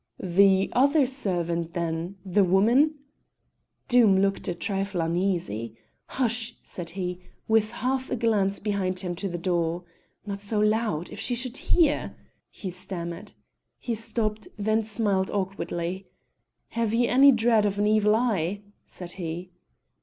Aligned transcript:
"The 0.23 0.71
other 0.73 1.05
servant 1.05 1.75
then 1.75 2.15
the 2.25 2.43
woman?" 2.43 2.95
Doom 3.87 4.19
looked 4.19 4.47
a 4.47 4.55
trifle 4.55 4.99
uneasy. 4.99 5.77
"Hush!" 6.07 6.55
said 6.63 6.89
he, 6.89 7.21
with 7.47 7.69
half 7.69 8.09
a 8.09 8.15
glance 8.15 8.57
behind 8.57 9.01
him 9.01 9.13
to 9.17 9.29
the 9.29 9.37
door. 9.37 9.83
"Not 10.25 10.41
so 10.41 10.59
loud. 10.59 11.11
If 11.11 11.19
she 11.19 11.35
should 11.35 11.57
hear!" 11.57 12.15
he 12.49 12.71
stammered: 12.71 13.33
he 13.77 13.93
stopped, 13.93 14.47
then 14.57 14.83
smiled 14.83 15.29
awkwardly. 15.29 16.07
"Have 16.69 16.95
ye 16.95 17.07
any 17.07 17.31
dread 17.31 17.67
of 17.67 17.77
an 17.77 17.85
Evil 17.85 18.15
Eye?" 18.15 18.61
said 18.87 19.11
he. 19.21 19.51